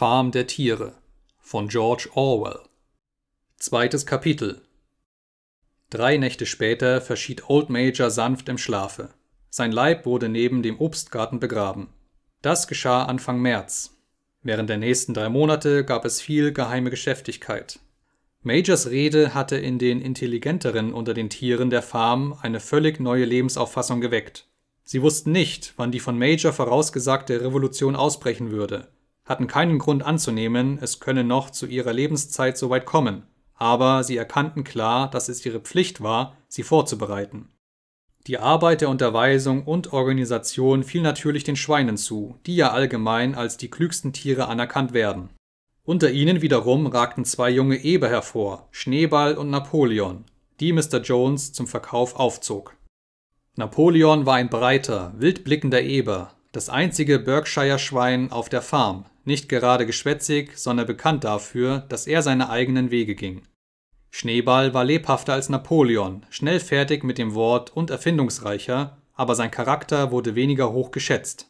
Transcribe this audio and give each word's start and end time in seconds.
Farm 0.00 0.30
der 0.30 0.46
Tiere 0.46 0.94
von 1.40 1.68
George 1.68 2.08
Orwell. 2.14 2.60
Zweites 3.58 4.06
Kapitel. 4.06 4.62
Drei 5.90 6.16
Nächte 6.16 6.46
später 6.46 7.02
verschied 7.02 7.50
Old 7.50 7.68
Major 7.68 8.08
sanft 8.08 8.48
im 8.48 8.56
Schlafe. 8.56 9.10
Sein 9.50 9.72
Leib 9.72 10.06
wurde 10.06 10.30
neben 10.30 10.62
dem 10.62 10.80
Obstgarten 10.80 11.38
begraben. 11.38 11.90
Das 12.40 12.66
geschah 12.66 13.04
Anfang 13.04 13.42
März. 13.42 13.98
Während 14.42 14.70
der 14.70 14.78
nächsten 14.78 15.12
drei 15.12 15.28
Monate 15.28 15.84
gab 15.84 16.06
es 16.06 16.22
viel 16.22 16.54
geheime 16.54 16.88
Geschäftigkeit. 16.88 17.78
Majors 18.42 18.88
Rede 18.88 19.34
hatte 19.34 19.58
in 19.58 19.78
den 19.78 20.00
Intelligenteren 20.00 20.94
unter 20.94 21.12
den 21.12 21.28
Tieren 21.28 21.68
der 21.68 21.82
Farm 21.82 22.38
eine 22.40 22.60
völlig 22.60 23.00
neue 23.00 23.26
Lebensauffassung 23.26 24.00
geweckt. 24.00 24.48
Sie 24.82 25.02
wussten 25.02 25.30
nicht, 25.30 25.74
wann 25.76 25.92
die 25.92 26.00
von 26.00 26.18
Major 26.18 26.54
vorausgesagte 26.54 27.42
Revolution 27.42 27.96
ausbrechen 27.96 28.50
würde, 28.50 28.88
hatten 29.30 29.46
keinen 29.46 29.78
Grund 29.78 30.02
anzunehmen, 30.02 30.78
es 30.82 30.98
könne 30.98 31.22
noch 31.22 31.50
zu 31.50 31.66
ihrer 31.66 31.92
Lebenszeit 31.92 32.58
so 32.58 32.68
weit 32.68 32.84
kommen, 32.84 33.22
aber 33.54 34.02
sie 34.02 34.16
erkannten 34.16 34.64
klar, 34.64 35.08
dass 35.08 35.28
es 35.28 35.46
ihre 35.46 35.60
Pflicht 35.60 36.02
war, 36.02 36.36
sie 36.48 36.64
vorzubereiten. 36.64 37.48
Die 38.26 38.38
Arbeit 38.38 38.80
der 38.80 38.90
Unterweisung 38.90 39.64
und 39.64 39.92
Organisation 39.92 40.82
fiel 40.82 41.00
natürlich 41.00 41.44
den 41.44 41.56
Schweinen 41.56 41.96
zu, 41.96 42.38
die 42.44 42.56
ja 42.56 42.72
allgemein 42.72 43.36
als 43.36 43.56
die 43.56 43.70
klügsten 43.70 44.12
Tiere 44.12 44.48
anerkannt 44.48 44.92
werden. 44.92 45.30
Unter 45.84 46.10
ihnen 46.10 46.42
wiederum 46.42 46.86
ragten 46.88 47.24
zwei 47.24 47.50
junge 47.50 47.76
Eber 47.76 48.08
hervor, 48.08 48.68
Schneeball 48.72 49.38
und 49.38 49.48
Napoleon, 49.48 50.24
die 50.58 50.72
Mr. 50.72 51.00
Jones 51.02 51.52
zum 51.52 51.68
Verkauf 51.68 52.16
aufzog. 52.16 52.76
Napoleon 53.56 54.26
war 54.26 54.34
ein 54.34 54.50
breiter, 54.50 55.14
wildblickender 55.16 55.82
Eber, 55.82 56.34
das 56.52 56.68
einzige 56.68 57.18
Berkshire-Schwein 57.18 58.32
auf 58.32 58.48
der 58.48 58.62
Farm, 58.62 59.04
nicht 59.24 59.48
gerade 59.48 59.86
geschwätzig, 59.86 60.58
sondern 60.58 60.86
bekannt 60.86 61.24
dafür, 61.24 61.84
dass 61.88 62.06
er 62.06 62.22
seine 62.22 62.50
eigenen 62.50 62.90
Wege 62.90 63.14
ging. 63.14 63.42
Schneeball 64.10 64.74
war 64.74 64.84
lebhafter 64.84 65.34
als 65.34 65.48
Napoleon, 65.48 66.26
schnell 66.30 66.58
fertig 66.58 67.04
mit 67.04 67.18
dem 67.18 67.34
Wort 67.34 67.70
und 67.70 67.90
erfindungsreicher, 67.90 68.98
aber 69.14 69.36
sein 69.36 69.52
Charakter 69.52 70.10
wurde 70.10 70.34
weniger 70.34 70.72
hoch 70.72 70.90
geschätzt. 70.90 71.48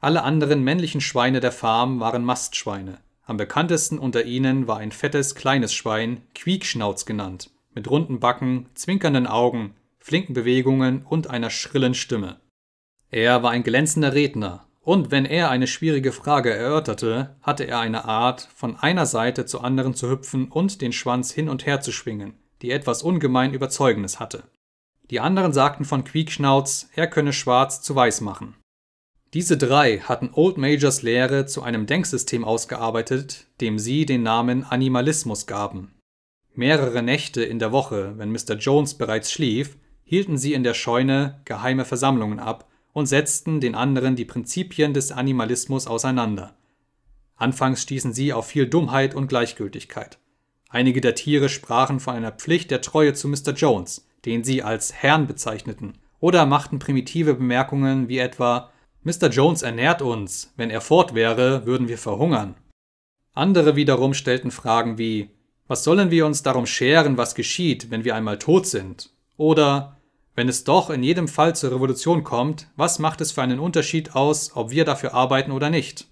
Alle 0.00 0.22
anderen 0.22 0.62
männlichen 0.62 1.00
Schweine 1.00 1.40
der 1.40 1.52
Farm 1.52 2.00
waren 2.00 2.24
Mastschweine. 2.24 2.98
Am 3.22 3.38
bekanntesten 3.38 3.98
unter 3.98 4.24
ihnen 4.24 4.66
war 4.66 4.76
ein 4.76 4.92
fettes 4.92 5.34
kleines 5.34 5.72
Schwein, 5.72 6.20
Quiekschnauz 6.34 7.06
genannt, 7.06 7.50
mit 7.74 7.88
runden 7.88 8.20
Backen, 8.20 8.66
zwinkernden 8.74 9.26
Augen, 9.26 9.74
flinken 9.98 10.34
Bewegungen 10.34 11.06
und 11.08 11.30
einer 11.30 11.48
schrillen 11.48 11.94
Stimme. 11.94 12.38
Er 13.14 13.44
war 13.44 13.52
ein 13.52 13.62
glänzender 13.62 14.12
Redner, 14.12 14.66
und 14.80 15.12
wenn 15.12 15.24
er 15.24 15.48
eine 15.48 15.68
schwierige 15.68 16.10
Frage 16.10 16.52
erörterte, 16.52 17.36
hatte 17.42 17.62
er 17.62 17.78
eine 17.78 18.06
Art, 18.06 18.48
von 18.56 18.74
einer 18.74 19.06
Seite 19.06 19.46
zur 19.46 19.62
anderen 19.62 19.94
zu 19.94 20.10
hüpfen 20.10 20.48
und 20.50 20.80
den 20.80 20.90
Schwanz 20.90 21.30
hin 21.30 21.48
und 21.48 21.64
her 21.64 21.80
zu 21.80 21.92
schwingen, 21.92 22.34
die 22.60 22.72
etwas 22.72 23.04
ungemein 23.04 23.54
Überzeugendes 23.54 24.18
hatte. 24.18 24.42
Die 25.12 25.20
anderen 25.20 25.52
sagten 25.52 25.84
von 25.84 26.02
Quiekschnauz, 26.02 26.88
er 26.96 27.06
könne 27.06 27.32
schwarz 27.32 27.82
zu 27.82 27.94
weiß 27.94 28.20
machen. 28.20 28.56
Diese 29.32 29.56
drei 29.56 29.98
hatten 29.98 30.30
Old 30.32 30.58
Majors 30.58 31.02
Lehre 31.02 31.46
zu 31.46 31.62
einem 31.62 31.86
Denksystem 31.86 32.42
ausgearbeitet, 32.42 33.46
dem 33.60 33.78
sie 33.78 34.06
den 34.06 34.24
Namen 34.24 34.64
Animalismus 34.64 35.46
gaben. 35.46 35.94
Mehrere 36.52 37.00
Nächte 37.00 37.44
in 37.44 37.60
der 37.60 37.70
Woche, 37.70 38.14
wenn 38.16 38.32
Mr. 38.32 38.56
Jones 38.56 38.94
bereits 38.94 39.30
schlief, 39.30 39.76
hielten 40.02 40.36
sie 40.36 40.52
in 40.52 40.64
der 40.64 40.74
Scheune 40.74 41.42
geheime 41.44 41.84
Versammlungen 41.84 42.40
ab 42.40 42.68
und 42.94 43.06
setzten 43.06 43.60
den 43.60 43.74
anderen 43.74 44.16
die 44.16 44.24
Prinzipien 44.24 44.94
des 44.94 45.12
Animalismus 45.12 45.86
auseinander. 45.86 46.56
Anfangs 47.36 47.82
stießen 47.82 48.14
sie 48.14 48.32
auf 48.32 48.46
viel 48.46 48.66
Dummheit 48.66 49.14
und 49.14 49.26
Gleichgültigkeit. 49.26 50.18
Einige 50.70 51.02
der 51.02 51.14
Tiere 51.14 51.50
sprachen 51.50 52.00
von 52.00 52.14
einer 52.14 52.32
Pflicht 52.32 52.70
der 52.70 52.80
Treue 52.80 53.12
zu 53.12 53.28
Mr. 53.28 53.52
Jones, 53.54 54.08
den 54.24 54.44
sie 54.44 54.62
als 54.62 54.94
Herrn 54.94 55.26
bezeichneten, 55.26 55.98
oder 56.20 56.46
machten 56.46 56.78
primitive 56.78 57.34
Bemerkungen 57.34 58.08
wie 58.08 58.18
etwa 58.18 58.70
Mr. 59.02 59.28
Jones 59.28 59.62
ernährt 59.62 60.00
uns, 60.00 60.54
wenn 60.56 60.70
er 60.70 60.80
fort 60.80 61.14
wäre, 61.14 61.66
würden 61.66 61.88
wir 61.88 61.98
verhungern. 61.98 62.54
Andere 63.34 63.76
wiederum 63.76 64.14
stellten 64.14 64.50
Fragen 64.50 64.96
wie 64.96 65.30
Was 65.66 65.82
sollen 65.82 66.10
wir 66.10 66.24
uns 66.24 66.42
darum 66.42 66.66
scheren, 66.66 67.18
was 67.18 67.34
geschieht, 67.34 67.90
wenn 67.90 68.04
wir 68.04 68.14
einmal 68.14 68.38
tot 68.38 68.66
sind? 68.66 69.10
Oder 69.36 69.93
wenn 70.34 70.48
es 70.48 70.64
doch 70.64 70.90
in 70.90 71.02
jedem 71.02 71.28
Fall 71.28 71.54
zur 71.54 71.72
Revolution 71.72 72.24
kommt, 72.24 72.68
was 72.76 72.98
macht 72.98 73.20
es 73.20 73.32
für 73.32 73.42
einen 73.42 73.60
Unterschied 73.60 74.14
aus, 74.14 74.52
ob 74.54 74.70
wir 74.70 74.84
dafür 74.84 75.14
arbeiten 75.14 75.52
oder 75.52 75.70
nicht? 75.70 76.08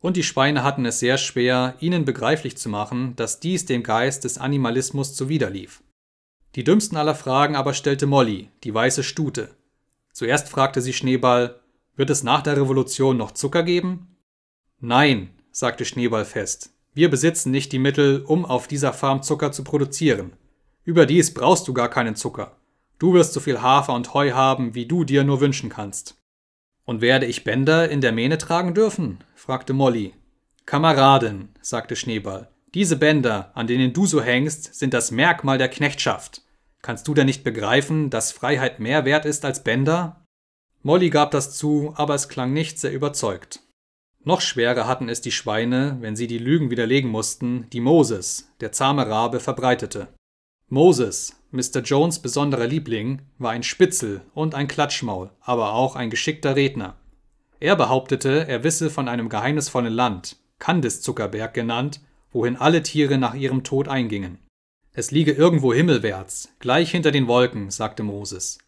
Und 0.00 0.16
die 0.16 0.22
Schweine 0.22 0.64
hatten 0.64 0.86
es 0.86 0.98
sehr 0.98 1.18
schwer, 1.18 1.74
ihnen 1.80 2.06
begreiflich 2.06 2.56
zu 2.56 2.70
machen, 2.70 3.14
dass 3.16 3.38
dies 3.38 3.66
dem 3.66 3.82
Geist 3.82 4.24
des 4.24 4.38
Animalismus 4.38 5.14
zuwiderlief. 5.14 5.82
Die 6.54 6.64
dümmsten 6.64 6.96
aller 6.96 7.14
Fragen 7.14 7.54
aber 7.54 7.74
stellte 7.74 8.06
Molly, 8.06 8.50
die 8.64 8.72
weiße 8.72 9.02
Stute. 9.02 9.54
Zuerst 10.12 10.48
fragte 10.48 10.80
sie 10.80 10.94
Schneeball, 10.94 11.60
wird 11.96 12.08
es 12.08 12.22
nach 12.22 12.42
der 12.42 12.56
Revolution 12.56 13.18
noch 13.18 13.32
Zucker 13.32 13.62
geben? 13.62 14.16
Nein, 14.80 15.30
sagte 15.52 15.84
Schneeball 15.84 16.24
fest. 16.24 16.70
Wir 16.94 17.10
besitzen 17.10 17.50
nicht 17.50 17.70
die 17.72 17.78
Mittel, 17.78 18.24
um 18.24 18.44
auf 18.44 18.66
dieser 18.66 18.94
Farm 18.94 19.22
Zucker 19.22 19.52
zu 19.52 19.62
produzieren. 19.62 20.32
Überdies 20.84 21.34
brauchst 21.34 21.68
du 21.68 21.74
gar 21.74 21.90
keinen 21.90 22.16
Zucker. 22.16 22.56
Du 23.00 23.14
wirst 23.14 23.32
so 23.32 23.40
viel 23.40 23.62
Hafer 23.62 23.94
und 23.94 24.14
Heu 24.14 24.32
haben, 24.32 24.74
wie 24.74 24.86
du 24.86 25.04
dir 25.04 25.24
nur 25.24 25.40
wünschen 25.40 25.70
kannst. 25.70 26.18
Und 26.84 27.00
werde 27.00 27.26
ich 27.26 27.44
Bänder 27.44 27.88
in 27.88 28.00
der 28.00 28.12
Mähne 28.12 28.36
tragen 28.36 28.74
dürfen? 28.74 29.24
fragte 29.34 29.72
Molly. 29.72 30.14
Kameradin, 30.66 31.48
sagte 31.62 31.96
Schneeball, 31.96 32.50
diese 32.74 32.96
Bänder, 32.96 33.50
an 33.54 33.66
denen 33.66 33.94
du 33.94 34.06
so 34.06 34.20
hängst, 34.20 34.74
sind 34.74 34.92
das 34.92 35.10
Merkmal 35.10 35.56
der 35.56 35.68
Knechtschaft. 35.68 36.42
Kannst 36.82 37.08
du 37.08 37.14
denn 37.14 37.26
nicht 37.26 37.42
begreifen, 37.42 38.10
dass 38.10 38.32
Freiheit 38.32 38.80
mehr 38.80 39.04
wert 39.06 39.24
ist 39.24 39.44
als 39.44 39.64
Bänder? 39.64 40.24
Molly 40.82 41.10
gab 41.10 41.30
das 41.30 41.56
zu, 41.56 41.94
aber 41.96 42.14
es 42.14 42.28
klang 42.28 42.52
nicht 42.52 42.78
sehr 42.78 42.92
überzeugt. 42.92 43.60
Noch 44.22 44.42
schwerer 44.42 44.86
hatten 44.86 45.08
es 45.08 45.22
die 45.22 45.32
Schweine, 45.32 45.96
wenn 46.00 46.16
sie 46.16 46.26
die 46.26 46.38
Lügen 46.38 46.70
widerlegen 46.70 47.10
mussten, 47.10 47.68
die 47.70 47.80
Moses, 47.80 48.52
der 48.60 48.72
zahme 48.72 49.08
Rabe, 49.08 49.40
verbreitete. 49.40 50.08
Moses, 50.68 51.39
Mr. 51.52 51.80
Jones 51.82 52.20
besonderer 52.20 52.66
Liebling, 52.66 53.22
war 53.38 53.50
ein 53.50 53.62
Spitzel 53.62 54.22
und 54.34 54.54
ein 54.54 54.68
Klatschmaul, 54.68 55.30
aber 55.40 55.74
auch 55.74 55.96
ein 55.96 56.10
geschickter 56.10 56.54
Redner. 56.54 56.96
Er 57.58 57.76
behauptete, 57.76 58.46
er 58.46 58.64
wisse 58.64 58.88
von 58.88 59.08
einem 59.08 59.28
geheimnisvollen 59.28 59.92
Land, 59.92 60.36
Candice-Zuckerberg 60.60 61.52
genannt, 61.52 62.00
wohin 62.32 62.56
alle 62.56 62.82
Tiere 62.82 63.18
nach 63.18 63.34
ihrem 63.34 63.64
Tod 63.64 63.88
eingingen. 63.88 64.38
Es 64.92 65.10
liege 65.10 65.32
irgendwo 65.32 65.74
himmelwärts, 65.74 66.54
gleich 66.58 66.90
hinter 66.90 67.10
den 67.10 67.26
Wolken, 67.26 67.70
sagte 67.70 68.02
Moses. 68.02 68.58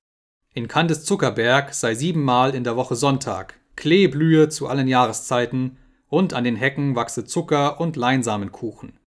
In 0.53 0.69
Candice 0.69 1.05
Zuckerberg 1.05 1.73
sei 1.75 1.95
siebenmal 1.95 2.55
in 2.55 2.65
der 2.65 2.77
Woche 2.77 2.97
Sonntag, 2.97 3.59
Klee 3.77 4.07
blühe 4.09 4.49
zu 4.49 4.67
allen 4.67 4.89
Jahreszeiten 4.89 5.79
und 6.09 6.35
an 6.35 6.45
den 6.45 6.57
Hecken 6.57 6.95
wachse 6.95 7.25
Zucker 7.25 7.81
und 7.81 7.97
Leinsamenkuchen. 7.97 8.99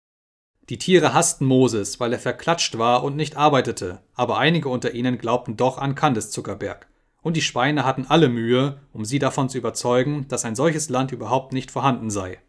Die 0.69 0.79
Tiere 0.79 1.13
hassten 1.13 1.45
Moses, 1.45 1.99
weil 1.99 2.11
er 2.11 2.19
verklatscht 2.19 2.79
war 2.79 3.03
und 3.03 3.15
nicht 3.15 3.37
arbeitete, 3.37 4.01
aber 4.15 4.39
einige 4.39 4.69
unter 4.69 4.93
ihnen 4.95 5.19
glaubten 5.19 5.57
doch 5.57 5.77
an 5.77 5.93
Candice 5.93 6.31
Zuckerberg. 6.31 6.87
Und 7.21 7.37
die 7.37 7.43
Schweine 7.43 7.85
hatten 7.85 8.07
alle 8.07 8.29
Mühe, 8.29 8.79
um 8.91 9.05
sie 9.05 9.19
davon 9.19 9.47
zu 9.47 9.59
überzeugen, 9.59 10.27
dass 10.27 10.43
ein 10.43 10.55
solches 10.55 10.89
Land 10.89 11.11
überhaupt 11.11 11.53
nicht 11.53 11.69
vorhanden 11.69 12.09
sei. 12.09 12.39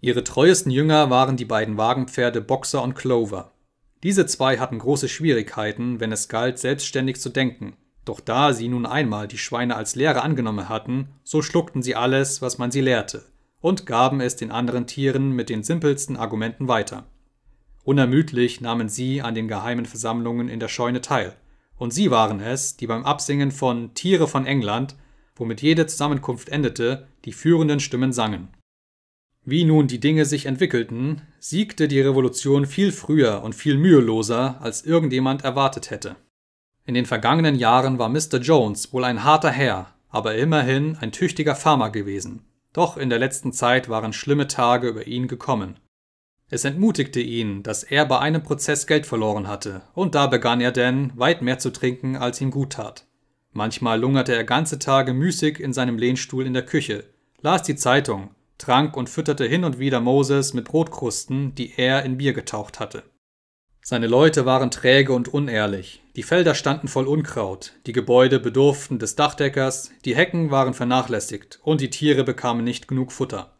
Ihre 0.00 0.24
treuesten 0.24 0.72
Jünger 0.72 1.10
waren 1.10 1.36
die 1.36 1.44
beiden 1.44 1.76
Wagenpferde 1.76 2.40
Boxer 2.40 2.82
und 2.82 2.94
Clover. 2.94 3.52
Diese 4.02 4.24
zwei 4.24 4.56
hatten 4.56 4.78
große 4.78 5.10
Schwierigkeiten, 5.10 6.00
wenn 6.00 6.12
es 6.12 6.28
galt, 6.28 6.58
selbstständig 6.58 7.20
zu 7.20 7.28
denken. 7.28 7.76
Doch 8.06 8.20
da 8.20 8.54
sie 8.54 8.68
nun 8.68 8.86
einmal 8.86 9.28
die 9.28 9.36
Schweine 9.36 9.76
als 9.76 9.94
Lehre 9.94 10.22
angenommen 10.22 10.70
hatten, 10.70 11.08
so 11.22 11.42
schluckten 11.42 11.82
sie 11.82 11.94
alles, 11.94 12.40
was 12.40 12.56
man 12.56 12.70
sie 12.70 12.80
lehrte, 12.80 13.26
und 13.60 13.84
gaben 13.84 14.22
es 14.22 14.36
den 14.36 14.50
anderen 14.50 14.86
Tieren 14.86 15.32
mit 15.32 15.50
den 15.50 15.62
simpelsten 15.62 16.16
Argumenten 16.16 16.66
weiter. 16.66 17.04
Unermüdlich 17.84 18.60
nahmen 18.60 18.88
sie 18.88 19.22
an 19.22 19.34
den 19.34 19.48
geheimen 19.48 19.86
Versammlungen 19.86 20.48
in 20.48 20.60
der 20.60 20.68
Scheune 20.68 21.00
teil, 21.00 21.34
und 21.76 21.92
sie 21.92 22.10
waren 22.10 22.40
es, 22.40 22.76
die 22.76 22.86
beim 22.86 23.04
Absingen 23.04 23.50
von 23.50 23.94
Tiere 23.94 24.28
von 24.28 24.44
England, 24.46 24.96
womit 25.34 25.62
jede 25.62 25.86
Zusammenkunft 25.86 26.50
endete, 26.50 27.08
die 27.24 27.32
führenden 27.32 27.80
Stimmen 27.80 28.12
sangen. 28.12 28.48
Wie 29.42 29.64
nun 29.64 29.86
die 29.86 30.00
Dinge 30.00 30.26
sich 30.26 30.44
entwickelten, 30.44 31.22
siegte 31.38 31.88
die 31.88 32.00
Revolution 32.00 32.66
viel 32.66 32.92
früher 32.92 33.42
und 33.42 33.54
viel 33.54 33.78
müheloser, 33.78 34.60
als 34.60 34.84
irgendjemand 34.84 35.42
erwartet 35.42 35.90
hätte. 35.90 36.16
In 36.84 36.92
den 36.92 37.06
vergangenen 37.06 37.54
Jahren 37.54 37.98
war 37.98 38.10
Mr. 38.10 38.38
Jones 38.40 38.92
wohl 38.92 39.04
ein 39.04 39.24
harter 39.24 39.50
Herr, 39.50 39.94
aber 40.10 40.34
immerhin 40.34 40.96
ein 41.00 41.12
tüchtiger 41.12 41.54
Farmer 41.54 41.90
gewesen. 41.90 42.44
Doch 42.74 42.98
in 42.98 43.08
der 43.08 43.18
letzten 43.18 43.52
Zeit 43.52 43.88
waren 43.88 44.12
schlimme 44.12 44.46
Tage 44.46 44.88
über 44.88 45.06
ihn 45.06 45.26
gekommen. 45.26 45.78
Es 46.52 46.64
entmutigte 46.64 47.20
ihn, 47.20 47.62
dass 47.62 47.84
er 47.84 48.04
bei 48.06 48.18
einem 48.18 48.42
Prozess 48.42 48.88
Geld 48.88 49.06
verloren 49.06 49.46
hatte, 49.46 49.82
und 49.94 50.16
da 50.16 50.26
begann 50.26 50.60
er 50.60 50.72
denn, 50.72 51.12
weit 51.14 51.42
mehr 51.42 51.60
zu 51.60 51.70
trinken, 51.70 52.16
als 52.16 52.40
ihm 52.40 52.50
gut 52.50 52.72
tat. 52.72 53.06
Manchmal 53.52 54.00
lungerte 54.00 54.34
er 54.34 54.42
ganze 54.42 54.80
Tage 54.80 55.14
müßig 55.14 55.60
in 55.60 55.72
seinem 55.72 55.96
Lehnstuhl 55.96 56.44
in 56.44 56.52
der 56.52 56.66
Küche, 56.66 57.04
las 57.40 57.62
die 57.62 57.76
Zeitung, 57.76 58.34
trank 58.58 58.96
und 58.96 59.08
fütterte 59.08 59.44
hin 59.44 59.62
und 59.62 59.78
wieder 59.78 60.00
Moses 60.00 60.52
mit 60.52 60.64
Brotkrusten, 60.64 61.54
die 61.54 61.72
er 61.76 62.04
in 62.04 62.18
Bier 62.18 62.32
getaucht 62.32 62.80
hatte. 62.80 63.04
Seine 63.80 64.08
Leute 64.08 64.44
waren 64.44 64.72
träge 64.72 65.12
und 65.12 65.28
unehrlich, 65.28 66.02
die 66.16 66.22
Felder 66.24 66.54
standen 66.54 66.88
voll 66.88 67.06
Unkraut, 67.06 67.74
die 67.86 67.92
Gebäude 67.92 68.40
bedurften 68.40 68.98
des 68.98 69.14
Dachdeckers, 69.14 69.90
die 70.04 70.16
Hecken 70.16 70.50
waren 70.50 70.74
vernachlässigt 70.74 71.60
und 71.62 71.80
die 71.80 71.90
Tiere 71.90 72.24
bekamen 72.24 72.64
nicht 72.64 72.88
genug 72.88 73.12
Futter. 73.12 73.59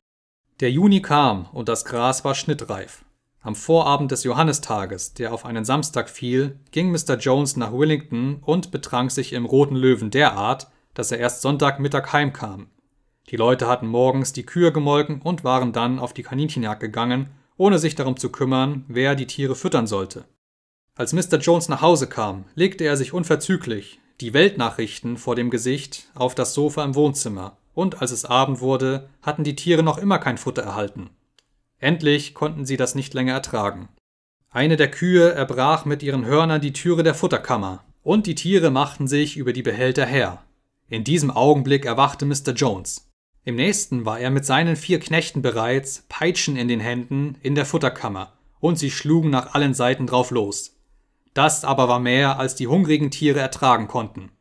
Der 0.60 0.70
Juni 0.70 1.00
kam 1.00 1.46
und 1.54 1.70
das 1.70 1.86
Gras 1.86 2.22
war 2.22 2.34
schnittreif. 2.34 3.02
Am 3.40 3.56
Vorabend 3.56 4.10
des 4.10 4.24
Johannistages, 4.24 5.14
der 5.14 5.32
auf 5.32 5.46
einen 5.46 5.64
Samstag 5.64 6.10
fiel, 6.10 6.60
ging 6.70 6.90
Mr. 6.90 7.16
Jones 7.16 7.56
nach 7.56 7.72
Willington 7.72 8.42
und 8.44 8.70
betrank 8.70 9.10
sich 9.10 9.32
im 9.32 9.46
Roten 9.46 9.74
Löwen 9.74 10.10
derart, 10.10 10.68
dass 10.92 11.12
er 11.12 11.18
erst 11.18 11.40
Sonntagmittag 11.40 12.12
heimkam. 12.12 12.66
Die 13.30 13.36
Leute 13.36 13.68
hatten 13.68 13.86
morgens 13.86 14.34
die 14.34 14.44
Kühe 14.44 14.70
gemolken 14.70 15.22
und 15.22 15.44
waren 15.44 15.72
dann 15.72 15.98
auf 15.98 16.12
die 16.12 16.24
Kaninchenjagd 16.24 16.80
gegangen, 16.80 17.30
ohne 17.56 17.78
sich 17.78 17.94
darum 17.94 18.18
zu 18.18 18.30
kümmern, 18.30 18.84
wer 18.86 19.14
die 19.14 19.26
Tiere 19.26 19.54
füttern 19.54 19.86
sollte. 19.86 20.26
Als 20.94 21.14
Mr. 21.14 21.38
Jones 21.38 21.70
nach 21.70 21.80
Hause 21.80 22.06
kam, 22.06 22.44
legte 22.54 22.84
er 22.84 22.98
sich 22.98 23.14
unverzüglich, 23.14 23.98
die 24.20 24.34
Weltnachrichten 24.34 25.16
vor 25.16 25.36
dem 25.36 25.48
Gesicht, 25.48 26.10
auf 26.14 26.34
das 26.34 26.52
Sofa 26.52 26.84
im 26.84 26.94
Wohnzimmer, 26.94 27.56
und 27.80 28.02
als 28.02 28.10
es 28.10 28.26
Abend 28.26 28.60
wurde, 28.60 29.08
hatten 29.22 29.42
die 29.42 29.56
Tiere 29.56 29.82
noch 29.82 29.96
immer 29.96 30.18
kein 30.18 30.36
Futter 30.36 30.62
erhalten. 30.62 31.08
Endlich 31.78 32.34
konnten 32.34 32.66
sie 32.66 32.76
das 32.76 32.94
nicht 32.94 33.14
länger 33.14 33.32
ertragen. 33.32 33.88
Eine 34.50 34.76
der 34.76 34.90
Kühe 34.90 35.32
erbrach 35.32 35.86
mit 35.86 36.02
ihren 36.02 36.26
Hörnern 36.26 36.60
die 36.60 36.74
Türe 36.74 37.02
der 37.02 37.14
Futterkammer, 37.14 37.82
und 38.02 38.26
die 38.26 38.34
Tiere 38.34 38.70
machten 38.70 39.08
sich 39.08 39.38
über 39.38 39.54
die 39.54 39.62
Behälter 39.62 40.04
her. 40.04 40.44
In 40.90 41.04
diesem 41.04 41.30
Augenblick 41.30 41.86
erwachte 41.86 42.26
Mr. 42.26 42.52
Jones. 42.54 43.08
Im 43.44 43.54
nächsten 43.54 44.04
war 44.04 44.20
er 44.20 44.30
mit 44.30 44.44
seinen 44.44 44.76
vier 44.76 45.00
Knechten 45.00 45.40
bereits, 45.40 46.04
Peitschen 46.10 46.56
in 46.56 46.68
den 46.68 46.80
Händen, 46.80 47.36
in 47.42 47.54
der 47.54 47.64
Futterkammer, 47.64 48.34
und 48.60 48.78
sie 48.78 48.90
schlugen 48.90 49.30
nach 49.30 49.54
allen 49.54 49.72
Seiten 49.72 50.06
drauf 50.06 50.30
los. 50.30 50.76
Das 51.32 51.64
aber 51.64 51.88
war 51.88 52.00
mehr, 52.00 52.38
als 52.38 52.56
die 52.56 52.66
hungrigen 52.66 53.10
Tiere 53.10 53.40
ertragen 53.40 53.88
konnten. 53.88 54.32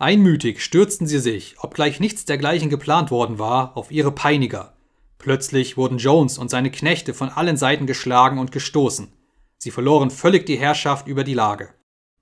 Einmütig 0.00 0.64
stürzten 0.64 1.06
sie 1.06 1.18
sich, 1.18 1.56
obgleich 1.60 2.00
nichts 2.00 2.24
dergleichen 2.24 2.70
geplant 2.70 3.10
worden 3.10 3.38
war, 3.38 3.76
auf 3.76 3.92
ihre 3.92 4.12
Peiniger. 4.12 4.72
Plötzlich 5.18 5.76
wurden 5.76 5.98
Jones 5.98 6.38
und 6.38 6.48
seine 6.48 6.70
Knechte 6.70 7.12
von 7.12 7.28
allen 7.28 7.58
Seiten 7.58 7.86
geschlagen 7.86 8.38
und 8.38 8.50
gestoßen. 8.50 9.12
Sie 9.58 9.70
verloren 9.70 10.10
völlig 10.10 10.46
die 10.46 10.56
Herrschaft 10.56 11.06
über 11.06 11.22
die 11.22 11.34
Lage. 11.34 11.74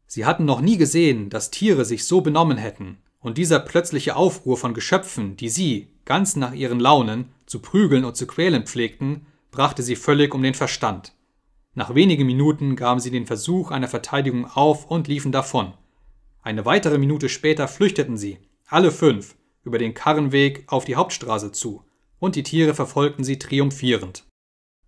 Sie 0.08 0.26
hatten 0.26 0.44
noch 0.44 0.60
nie 0.60 0.76
gesehen, 0.76 1.30
dass 1.30 1.52
Tiere 1.52 1.84
sich 1.84 2.04
so 2.04 2.20
benommen 2.20 2.56
hätten, 2.58 2.98
und 3.20 3.38
dieser 3.38 3.60
plötzliche 3.60 4.16
Aufruhr 4.16 4.56
von 4.56 4.74
Geschöpfen, 4.74 5.36
die 5.36 5.48
sie, 5.48 5.92
ganz 6.04 6.34
nach 6.34 6.54
ihren 6.54 6.80
Launen, 6.80 7.26
zu 7.46 7.60
prügeln 7.60 8.04
und 8.04 8.16
zu 8.16 8.26
quälen 8.26 8.66
pflegten, 8.66 9.26
brachte 9.52 9.84
sie 9.84 9.94
völlig 9.94 10.34
um 10.34 10.42
den 10.42 10.54
Verstand. 10.54 11.12
Nach 11.74 11.94
wenigen 11.94 12.26
Minuten 12.26 12.74
gaben 12.74 12.98
sie 12.98 13.12
den 13.12 13.26
Versuch 13.26 13.70
einer 13.70 13.86
Verteidigung 13.86 14.46
auf 14.46 14.90
und 14.90 15.06
liefen 15.06 15.30
davon. 15.30 15.74
Eine 16.42 16.64
weitere 16.64 16.98
Minute 16.98 17.28
später 17.28 17.68
flüchteten 17.68 18.16
sie, 18.16 18.38
alle 18.66 18.90
fünf, 18.90 19.36
über 19.64 19.78
den 19.78 19.94
Karrenweg 19.94 20.64
auf 20.66 20.84
die 20.84 20.96
Hauptstraße 20.96 21.52
zu, 21.52 21.84
und 22.18 22.36
die 22.36 22.42
Tiere 22.42 22.74
verfolgten 22.74 23.24
sie 23.24 23.38
triumphierend. 23.38 24.24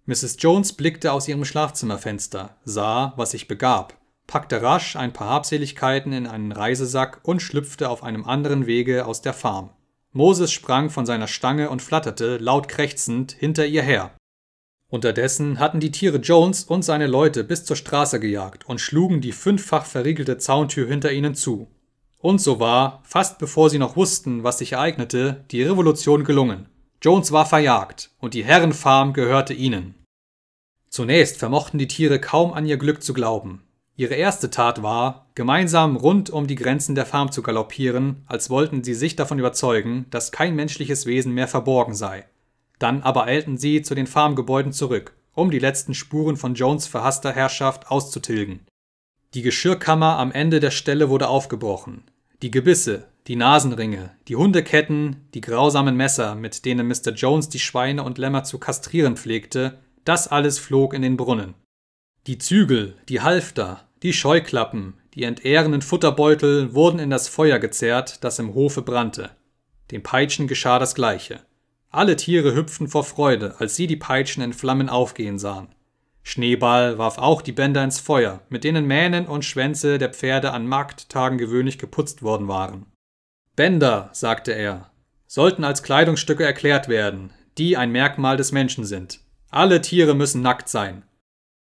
Mrs. 0.06 0.36
Jones 0.38 0.72
blickte 0.72 1.12
aus 1.12 1.28
ihrem 1.28 1.44
Schlafzimmerfenster, 1.44 2.56
sah, 2.64 3.12
was 3.16 3.32
sich 3.32 3.46
begab, 3.46 3.98
packte 4.26 4.62
rasch 4.62 4.96
ein 4.96 5.12
paar 5.12 5.28
Habseligkeiten 5.30 6.12
in 6.12 6.26
einen 6.26 6.52
Reisesack 6.52 7.20
und 7.22 7.40
schlüpfte 7.40 7.88
auf 7.88 8.02
einem 8.02 8.24
anderen 8.24 8.66
Wege 8.66 9.06
aus 9.06 9.22
der 9.22 9.34
Farm. 9.34 9.70
Moses 10.12 10.52
sprang 10.52 10.90
von 10.90 11.06
seiner 11.06 11.28
Stange 11.28 11.70
und 11.70 11.82
flatterte, 11.82 12.38
laut 12.38 12.68
krächzend, 12.68 13.32
hinter 13.32 13.66
ihr 13.66 13.82
her. 13.82 14.12
Unterdessen 14.90 15.60
hatten 15.60 15.78
die 15.78 15.92
Tiere 15.92 16.18
Jones 16.18 16.64
und 16.64 16.84
seine 16.84 17.06
Leute 17.06 17.44
bis 17.44 17.64
zur 17.64 17.76
Straße 17.76 18.18
gejagt 18.18 18.68
und 18.68 18.80
schlugen 18.80 19.20
die 19.20 19.32
fünffach 19.32 19.86
verriegelte 19.86 20.36
Zauntür 20.38 20.88
hinter 20.88 21.12
ihnen 21.12 21.36
zu. 21.36 21.68
Und 22.18 22.40
so 22.40 22.58
war, 22.58 23.00
fast 23.04 23.38
bevor 23.38 23.70
sie 23.70 23.78
noch 23.78 23.96
wussten, 23.96 24.42
was 24.42 24.58
sich 24.58 24.72
ereignete, 24.72 25.44
die 25.52 25.62
Revolution 25.62 26.24
gelungen. 26.24 26.68
Jones 27.00 27.30
war 27.32 27.46
verjagt 27.46 28.10
und 28.18 28.34
die 28.34 28.44
Herrenfarm 28.44 29.12
gehörte 29.12 29.54
ihnen. 29.54 29.94
Zunächst 30.88 31.38
vermochten 31.38 31.78
die 31.78 31.88
Tiere 31.88 32.20
kaum 32.20 32.52
an 32.52 32.66
ihr 32.66 32.76
Glück 32.76 33.02
zu 33.02 33.14
glauben. 33.14 33.62
Ihre 33.96 34.14
erste 34.14 34.50
Tat 34.50 34.82
war, 34.82 35.26
gemeinsam 35.34 35.94
rund 35.96 36.30
um 36.30 36.46
die 36.46 36.56
Grenzen 36.56 36.94
der 36.94 37.06
Farm 37.06 37.30
zu 37.30 37.42
galoppieren, 37.42 38.24
als 38.26 38.50
wollten 38.50 38.82
sie 38.82 38.94
sich 38.94 39.14
davon 39.14 39.38
überzeugen, 39.38 40.06
dass 40.10 40.32
kein 40.32 40.56
menschliches 40.56 41.06
Wesen 41.06 41.32
mehr 41.32 41.48
verborgen 41.48 41.94
sei. 41.94 42.24
Dann 42.80 43.02
aber 43.02 43.26
eilten 43.26 43.58
sie 43.58 43.82
zu 43.82 43.94
den 43.94 44.08
Farmgebäuden 44.08 44.72
zurück, 44.72 45.14
um 45.34 45.52
die 45.52 45.60
letzten 45.60 45.94
Spuren 45.94 46.36
von 46.36 46.54
Jones 46.54 46.88
verhasster 46.88 47.30
Herrschaft 47.30 47.90
auszutilgen. 47.90 48.66
Die 49.34 49.42
Geschirrkammer 49.42 50.18
am 50.18 50.32
Ende 50.32 50.58
der 50.58 50.72
Stelle 50.72 51.08
wurde 51.08 51.28
aufgebrochen. 51.28 52.02
Die 52.42 52.50
Gebisse, 52.50 53.06
die 53.26 53.36
Nasenringe, 53.36 54.10
die 54.26 54.34
Hundeketten, 54.34 55.28
die 55.34 55.42
grausamen 55.42 55.94
Messer, 55.94 56.34
mit 56.34 56.64
denen 56.64 56.88
Mr. 56.88 57.12
Jones 57.12 57.50
die 57.50 57.58
Schweine 57.58 58.02
und 58.02 58.18
Lämmer 58.18 58.44
zu 58.44 58.58
kastrieren 58.58 59.16
pflegte, 59.16 59.78
das 60.04 60.26
alles 60.26 60.58
flog 60.58 60.94
in 60.94 61.02
den 61.02 61.18
Brunnen. 61.18 61.54
Die 62.26 62.38
Zügel, 62.38 62.96
die 63.08 63.20
Halfter, 63.20 63.86
die 64.02 64.14
Scheuklappen, 64.14 64.94
die 65.14 65.24
entehrenden 65.24 65.82
Futterbeutel 65.82 66.74
wurden 66.74 66.98
in 66.98 67.10
das 67.10 67.28
Feuer 67.28 67.58
gezerrt, 67.58 68.24
das 68.24 68.38
im 68.38 68.54
Hofe 68.54 68.80
brannte. 68.80 69.30
Den 69.90 70.02
Peitschen 70.02 70.48
geschah 70.48 70.78
das 70.78 70.94
Gleiche. 70.94 71.40
Alle 71.92 72.14
Tiere 72.14 72.54
hüpften 72.54 72.86
vor 72.86 73.02
Freude, 73.02 73.56
als 73.58 73.74
sie 73.74 73.88
die 73.88 73.96
Peitschen 73.96 74.44
in 74.44 74.52
Flammen 74.52 74.88
aufgehen 74.88 75.40
sahen. 75.40 75.68
Schneeball 76.22 76.98
warf 76.98 77.18
auch 77.18 77.42
die 77.42 77.50
Bänder 77.50 77.82
ins 77.82 77.98
Feuer, 77.98 78.42
mit 78.48 78.62
denen 78.62 78.86
Mähnen 78.86 79.26
und 79.26 79.44
Schwänze 79.44 79.98
der 79.98 80.10
Pferde 80.10 80.52
an 80.52 80.68
Markttagen 80.68 81.36
gewöhnlich 81.36 81.78
geputzt 81.78 82.22
worden 82.22 82.46
waren. 82.46 82.86
Bänder, 83.56 84.10
sagte 84.12 84.52
er, 84.52 84.90
sollten 85.26 85.64
als 85.64 85.82
Kleidungsstücke 85.82 86.44
erklärt 86.44 86.88
werden, 86.88 87.32
die 87.58 87.76
ein 87.76 87.90
Merkmal 87.90 88.36
des 88.36 88.52
Menschen 88.52 88.84
sind. 88.84 89.20
Alle 89.50 89.80
Tiere 89.80 90.14
müssen 90.14 90.42
nackt 90.42 90.68
sein. 90.68 91.02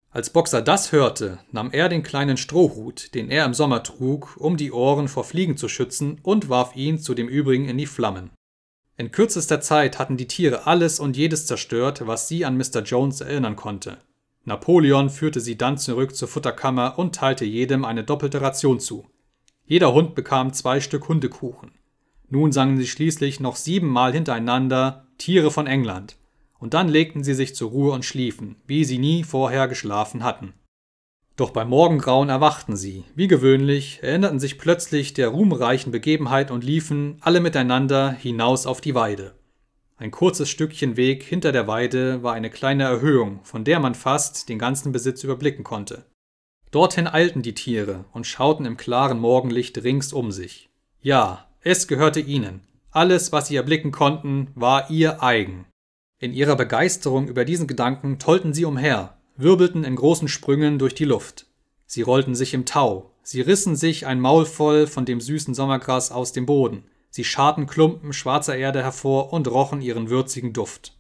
Als 0.10 0.31
Boxer 0.31 0.62
das 0.63 0.92
hörte, 0.92 1.39
nahm 1.51 1.71
er 1.71 1.88
den 1.88 2.01
kleinen 2.01 2.38
Strohhut, 2.38 3.13
den 3.13 3.30
er 3.30 3.45
im 3.45 3.54
Sommer 3.54 3.83
trug, 3.83 4.38
um 4.39 4.57
die 4.57 4.71
Ohren 4.71 5.07
vor 5.07 5.25
Fliegen 5.25 5.57
zu 5.57 5.68
schützen, 5.68 6.19
und 6.24 6.50
warf 6.50 6.75
ihn 6.75 6.98
zu 6.98 7.13
dem 7.13 7.28
übrigen 7.28 7.68
in 7.68 7.78
die 7.78 7.86
Flammen. 7.86 8.31
In 8.97 9.12
kürzester 9.12 9.59
Zeit 9.59 10.00
hatten 10.00 10.15
die 10.15 10.27
Tiere 10.27 10.68
alles 10.68 11.00
und 11.00 11.18
jedes 11.18 11.45
zerstört, 11.47 12.07
was 12.07 12.30
sie 12.30 12.45
an 12.45 12.56
Mr. 12.56 12.81
Jones 12.83 13.19
erinnern 13.19 13.57
konnte. 13.57 13.97
Napoleon 14.45 15.09
führte 15.09 15.42
sie 15.42 15.57
dann 15.57 15.78
zurück 15.78 16.16
zur 16.16 16.28
Futterkammer 16.28 16.97
und 16.97 17.16
teilte 17.16 17.44
jedem 17.45 17.83
eine 17.83 18.04
doppelte 18.04 18.42
Ration 18.42 18.80
zu. 18.80 19.09
Jeder 19.66 19.94
Hund 19.94 20.16
bekam 20.16 20.54
zwei 20.54 20.80
Stück 20.80 21.09
Hundekuchen. 21.09 21.71
Nun 22.30 22.52
sangen 22.52 22.78
sie 22.78 22.87
schließlich 22.87 23.40
noch 23.40 23.56
siebenmal 23.56 24.14
hintereinander 24.14 25.07
Tiere 25.18 25.52
von 25.52 25.68
England, 25.68 26.18
und 26.59 26.73
dann 26.73 26.87
legten 26.87 27.23
sie 27.23 27.33
sich 27.33 27.56
zur 27.56 27.71
Ruhe 27.71 27.92
und 27.92 28.06
schliefen, 28.06 28.56
wie 28.66 28.85
sie 28.85 28.97
nie 28.97 29.23
vorher 29.23 29.68
geschlafen 29.68 30.23
hatten. 30.23 30.54
Doch 31.35 31.51
beim 31.51 31.69
Morgengrauen 31.69 32.30
erwachten 32.30 32.77
sie, 32.77 33.04
wie 33.13 33.27
gewöhnlich, 33.27 33.99
erinnerten 34.01 34.39
sich 34.39 34.57
plötzlich 34.57 35.13
der 35.13 35.30
ruhmreichen 35.30 35.92
Begebenheit 35.92 36.49
und 36.49 36.63
liefen, 36.63 37.18
alle 37.19 37.42
miteinander, 37.42 38.11
hinaus 38.11 38.65
auf 38.65 38.80
die 38.80 38.95
Weide. 38.95 39.33
Ein 39.97 40.11
kurzes 40.11 40.49
Stückchen 40.49 40.95
Weg 40.97 41.23
hinter 41.23 41.51
der 41.51 41.68
Weide 41.68 42.23
war 42.23 42.33
eine 42.33 42.49
kleine 42.49 42.83
Erhöhung, 42.83 43.42
von 43.44 43.63
der 43.63 43.80
man 43.80 43.95
fast 43.95 44.47
den 44.47 44.59
ganzen 44.59 44.94
Besitz 44.94 45.23
überblicken 45.23 45.63
konnte. 45.63 46.06
Dorthin 46.71 47.07
eilten 47.07 47.42
die 47.42 47.54
Tiere 47.54 48.06
und 48.11 48.27
schauten 48.27 48.65
im 48.65 48.77
klaren 48.77 49.19
Morgenlicht 49.19 49.81
rings 49.83 50.11
um 50.11 50.31
sich. 50.31 50.69
Ja, 51.01 51.47
es 51.61 51.87
gehörte 51.87 52.19
ihnen. 52.19 52.61
Alles, 52.92 53.31
was 53.31 53.47
sie 53.47 53.56
erblicken 53.56 53.92
konnten, 53.92 54.51
war 54.56 54.89
ihr 54.89 55.21
eigen. 55.21 55.65
In 56.19 56.33
ihrer 56.33 56.56
Begeisterung 56.56 57.27
über 57.27 57.44
diesen 57.44 57.68
Gedanken 57.68 58.19
tollten 58.19 58.54
sie 58.54 58.65
umher, 58.65 59.18
wirbelten 59.37 59.83
in 59.83 59.95
großen 59.95 60.27
Sprüngen 60.27 60.80
durch 60.80 60.95
die 60.95 61.06
Luft. 61.06 61.47
Sie 61.85 62.01
rollten 62.01 62.35
sich 62.35 62.54
im 62.54 62.65
Tau, 62.65 63.11
sie 63.21 63.42
rissen 63.42 63.75
sich 63.75 64.06
ein 64.06 64.19
Maul 64.19 64.45
voll 64.45 64.87
von 64.87 65.06
dem 65.06 65.21
süßen 65.21 65.54
Sommergras 65.54 66.11
aus 66.11 66.31
dem 66.31 66.45
Boden, 66.45 66.85
sie 67.09 67.23
scharten 67.23 67.68
Klumpen 67.68 68.13
schwarzer 68.13 68.56
Erde 68.56 68.81
hervor 68.83 69.33
und 69.33 69.47
rochen 69.47 69.81
ihren 69.81 70.09
würzigen 70.09 70.54
Duft. 70.54 70.97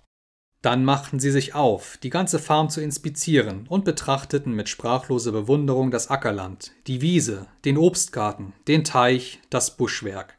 Dann 0.61 0.83
machten 0.83 1.19
sie 1.19 1.29
sich 1.29 1.53
auf, 1.53 1.97
die 2.01 2.09
ganze 2.09 2.39
Farm 2.39 2.69
zu 2.69 2.81
inspizieren 2.81 3.67
und 3.69 3.85
betrachteten 3.85 4.53
mit 4.53 4.67
sprachloser 4.67 5.31
Bewunderung 5.31 5.91
das 5.91 6.09
Ackerland, 6.09 6.71
die 6.87 7.01
Wiese, 7.01 7.45
den 7.65 7.77
Obstgarten, 7.77 8.53
den 8.67 8.83
Teich, 8.83 9.41
das 9.51 9.77
Buschwerk. 9.77 10.37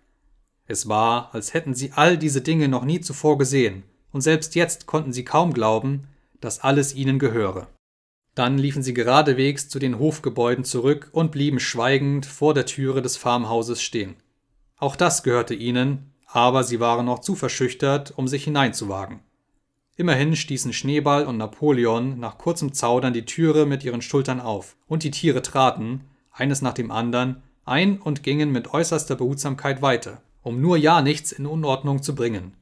Es 0.66 0.88
war, 0.88 1.32
als 1.32 1.54
hätten 1.54 1.74
sie 1.74 1.92
all 1.94 2.18
diese 2.18 2.40
Dinge 2.40 2.66
noch 2.66 2.84
nie 2.84 3.00
zuvor 3.00 3.38
gesehen, 3.38 3.84
und 4.10 4.20
selbst 4.20 4.56
jetzt 4.56 4.86
konnten 4.86 5.12
sie 5.12 5.24
kaum 5.24 5.52
glauben, 5.54 6.08
dass 6.40 6.58
alles 6.58 6.94
ihnen 6.94 7.20
gehöre. 7.20 7.68
Dann 8.36 8.58
liefen 8.58 8.82
sie 8.82 8.92
geradewegs 8.92 9.70
zu 9.70 9.78
den 9.78 9.98
Hofgebäuden 9.98 10.62
zurück 10.62 11.08
und 11.12 11.32
blieben 11.32 11.58
schweigend 11.58 12.26
vor 12.26 12.52
der 12.52 12.66
Türe 12.66 13.00
des 13.00 13.16
Farmhauses 13.16 13.80
stehen. 13.80 14.14
Auch 14.76 14.94
das 14.94 15.22
gehörte 15.22 15.54
ihnen, 15.54 16.12
aber 16.26 16.62
sie 16.62 16.78
waren 16.78 17.06
noch 17.06 17.20
zu 17.20 17.34
verschüchtert, 17.34 18.12
um 18.14 18.28
sich 18.28 18.44
hineinzuwagen. 18.44 19.20
Immerhin 19.96 20.36
stießen 20.36 20.74
Schneeball 20.74 21.24
und 21.24 21.38
Napoleon 21.38 22.20
nach 22.20 22.36
kurzem 22.36 22.74
Zaudern 22.74 23.14
die 23.14 23.24
Türe 23.24 23.64
mit 23.64 23.82
ihren 23.84 24.02
Schultern 24.02 24.40
auf, 24.40 24.76
und 24.86 25.02
die 25.02 25.10
Tiere 25.10 25.40
traten, 25.40 26.02
eines 26.30 26.60
nach 26.60 26.74
dem 26.74 26.90
anderen, 26.90 27.42
ein 27.64 27.98
und 27.98 28.22
gingen 28.22 28.52
mit 28.52 28.74
äußerster 28.74 29.16
Behutsamkeit 29.16 29.80
weiter, 29.80 30.20
um 30.42 30.60
nur 30.60 30.76
ja 30.76 31.00
nichts 31.00 31.32
in 31.32 31.46
Unordnung 31.46 32.02
zu 32.02 32.14
bringen. 32.14 32.52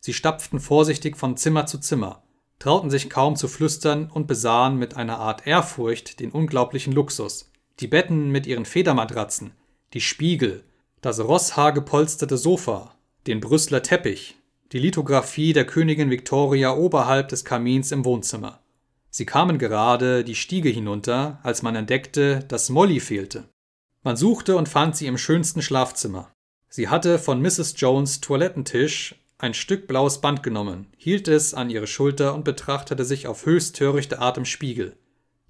Sie 0.00 0.12
stapften 0.12 0.58
vorsichtig 0.58 1.16
von 1.16 1.36
Zimmer 1.36 1.66
zu 1.66 1.78
Zimmer, 1.78 2.23
trauten 2.58 2.90
sich 2.90 3.10
kaum 3.10 3.36
zu 3.36 3.48
flüstern 3.48 4.10
und 4.12 4.26
besahen 4.26 4.76
mit 4.76 4.96
einer 4.96 5.18
Art 5.18 5.46
Ehrfurcht 5.46 6.20
den 6.20 6.30
unglaublichen 6.30 6.92
Luxus, 6.92 7.50
die 7.80 7.88
Betten 7.88 8.30
mit 8.30 8.46
ihren 8.46 8.64
Federmatratzen, 8.64 9.52
die 9.92 10.00
Spiegel, 10.00 10.64
das 11.00 11.20
rosshaargepolsterte 11.20 12.36
Sofa, 12.36 12.94
den 13.26 13.40
Brüsseler 13.40 13.82
Teppich, 13.82 14.36
die 14.72 14.78
Lithografie 14.78 15.52
der 15.52 15.66
Königin 15.66 16.10
Victoria 16.10 16.74
oberhalb 16.74 17.28
des 17.28 17.44
Kamins 17.44 17.92
im 17.92 18.04
Wohnzimmer. 18.04 18.60
Sie 19.10 19.26
kamen 19.26 19.58
gerade 19.58 20.24
die 20.24 20.34
Stiege 20.34 20.68
hinunter, 20.68 21.38
als 21.42 21.62
man 21.62 21.76
entdeckte, 21.76 22.40
dass 22.48 22.70
Molly 22.70 22.98
fehlte. 23.00 23.44
Man 24.02 24.16
suchte 24.16 24.56
und 24.56 24.68
fand 24.68 24.96
sie 24.96 25.06
im 25.06 25.18
schönsten 25.18 25.62
Schlafzimmer. 25.62 26.32
Sie 26.68 26.88
hatte 26.88 27.18
von 27.18 27.40
Mrs. 27.40 27.74
Jones 27.76 28.20
Toilettentisch 28.20 29.14
ein 29.44 29.54
Stück 29.54 29.86
blaues 29.86 30.20
Band 30.20 30.42
genommen, 30.42 30.86
hielt 30.96 31.28
es 31.28 31.52
an 31.52 31.68
ihre 31.68 31.86
Schulter 31.86 32.34
und 32.34 32.44
betrachtete 32.44 33.04
sich 33.04 33.26
auf 33.26 33.44
höchst 33.44 33.76
törichte 33.76 34.18
Art 34.18 34.38
im 34.38 34.46
Spiegel. 34.46 34.96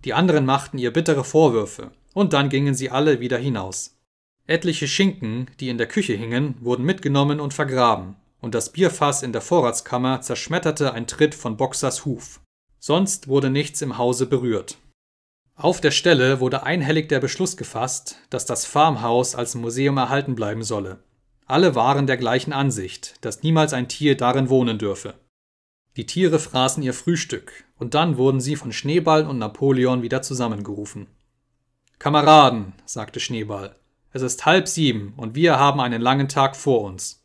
Die 0.04 0.12
anderen 0.12 0.44
machten 0.44 0.78
ihr 0.78 0.92
bittere 0.92 1.24
Vorwürfe, 1.24 1.92
und 2.12 2.32
dann 2.32 2.48
gingen 2.48 2.74
sie 2.74 2.90
alle 2.90 3.20
wieder 3.20 3.38
hinaus. 3.38 3.96
Etliche 4.46 4.88
Schinken, 4.88 5.46
die 5.60 5.68
in 5.68 5.78
der 5.78 5.86
Küche 5.86 6.12
hingen, 6.12 6.56
wurden 6.60 6.84
mitgenommen 6.84 7.38
und 7.38 7.54
vergraben, 7.54 8.16
und 8.40 8.54
das 8.54 8.72
Bierfass 8.72 9.22
in 9.22 9.32
der 9.32 9.40
Vorratskammer 9.40 10.20
zerschmetterte 10.20 10.92
ein 10.92 11.06
Tritt 11.06 11.34
von 11.34 11.56
Boxers 11.56 12.04
Huf. 12.04 12.40
Sonst 12.80 13.28
wurde 13.28 13.48
nichts 13.48 13.80
im 13.80 13.96
Hause 13.96 14.26
berührt. 14.26 14.76
Auf 15.54 15.80
der 15.80 15.92
Stelle 15.92 16.40
wurde 16.40 16.64
einhellig 16.64 17.08
der 17.08 17.20
Beschluss 17.20 17.56
gefasst, 17.56 18.18
dass 18.28 18.44
das 18.44 18.66
Farmhaus 18.66 19.36
als 19.36 19.54
Museum 19.54 19.96
erhalten 19.98 20.34
bleiben 20.34 20.64
solle. 20.64 20.98
Alle 21.46 21.74
waren 21.74 22.06
der 22.06 22.16
gleichen 22.16 22.52
Ansicht, 22.52 23.16
dass 23.20 23.42
niemals 23.42 23.72
ein 23.72 23.88
Tier 23.88 24.16
darin 24.16 24.48
wohnen 24.48 24.78
dürfe. 24.78 25.14
Die 25.96 26.06
Tiere 26.06 26.38
fraßen 26.38 26.82
ihr 26.82 26.94
Frühstück, 26.94 27.64
und 27.76 27.94
dann 27.94 28.16
wurden 28.16 28.40
sie 28.40 28.56
von 28.56 28.72
Schneeball 28.72 29.26
und 29.26 29.38
Napoleon 29.38 30.02
wieder 30.02 30.22
zusammengerufen. 30.22 31.06
Kameraden, 31.98 32.72
sagte 32.86 33.20
Schneeball, 33.20 33.76
es 34.12 34.22
ist 34.22 34.46
halb 34.46 34.68
sieben 34.68 35.14
und 35.16 35.34
wir 35.34 35.58
haben 35.58 35.80
einen 35.80 36.00
langen 36.00 36.28
Tag 36.28 36.56
vor 36.56 36.82
uns. 36.82 37.24